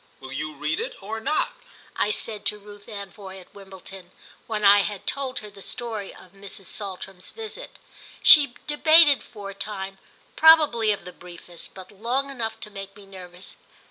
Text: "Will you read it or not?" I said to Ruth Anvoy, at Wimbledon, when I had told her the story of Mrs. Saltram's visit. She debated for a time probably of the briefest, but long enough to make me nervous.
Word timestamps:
"Will 0.19 0.31
you 0.31 0.55
read 0.55 0.79
it 0.79 0.95
or 1.03 1.19
not?" 1.19 1.53
I 1.95 2.09
said 2.09 2.43
to 2.47 2.57
Ruth 2.57 2.87
Anvoy, 2.87 3.39
at 3.39 3.53
Wimbledon, 3.53 4.09
when 4.47 4.65
I 4.65 4.79
had 4.79 5.05
told 5.05 5.41
her 5.41 5.49
the 5.51 5.61
story 5.61 6.11
of 6.11 6.31
Mrs. 6.33 6.65
Saltram's 6.65 7.29
visit. 7.29 7.77
She 8.23 8.55
debated 8.65 9.21
for 9.21 9.51
a 9.51 9.53
time 9.53 9.99
probably 10.35 10.91
of 10.91 11.05
the 11.05 11.13
briefest, 11.13 11.75
but 11.75 11.91
long 11.91 12.31
enough 12.31 12.59
to 12.61 12.71
make 12.71 12.95
me 12.95 13.05
nervous. 13.05 13.57